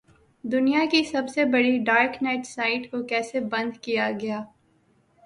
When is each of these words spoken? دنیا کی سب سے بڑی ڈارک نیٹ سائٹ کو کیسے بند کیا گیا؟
دنیا 0.43 0.79
کی 0.91 1.03
سب 1.03 1.29
سے 1.33 1.45
بڑی 1.45 1.77
ڈارک 1.79 2.21
نیٹ 2.23 2.45
سائٹ 2.45 2.89
کو 2.91 3.03
کیسے 3.03 3.39
بند 3.51 3.77
کیا 3.81 4.09
گیا؟ 4.21 4.41